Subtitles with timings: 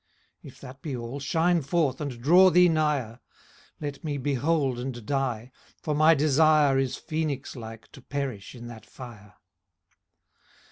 [0.41, 3.19] If that be all, shine forth and draw thee nigher;
[3.79, 5.51] Let me behold and die,
[5.83, 9.35] for my desire Is, phcenix like, to perish in that fire.